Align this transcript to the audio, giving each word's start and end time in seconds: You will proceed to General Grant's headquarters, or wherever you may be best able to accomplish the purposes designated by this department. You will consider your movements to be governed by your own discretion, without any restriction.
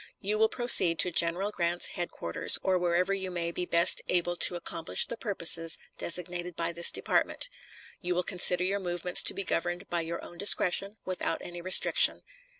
You 0.19 0.39
will 0.39 0.49
proceed 0.49 0.97
to 0.97 1.11
General 1.11 1.51
Grant's 1.51 1.89
headquarters, 1.89 2.57
or 2.63 2.79
wherever 2.79 3.13
you 3.13 3.29
may 3.29 3.51
be 3.51 3.67
best 3.67 4.01
able 4.09 4.35
to 4.37 4.55
accomplish 4.55 5.05
the 5.05 5.15
purposes 5.15 5.77
designated 5.95 6.55
by 6.55 6.71
this 6.71 6.89
department. 6.89 7.49
You 7.99 8.15
will 8.15 8.23
consider 8.23 8.63
your 8.63 8.79
movements 8.79 9.21
to 9.21 9.35
be 9.35 9.43
governed 9.43 9.87
by 9.91 10.01
your 10.01 10.25
own 10.25 10.39
discretion, 10.39 10.97
without 11.05 11.37
any 11.43 11.61
restriction. 11.61 12.23